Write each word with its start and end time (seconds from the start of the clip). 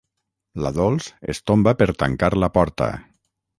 La 0.65 0.71
Dols 0.77 1.09
es 1.35 1.43
tomba 1.51 1.75
per 1.83 1.89
tancar 2.05 2.33
la 2.47 2.53
porta. 2.59 2.91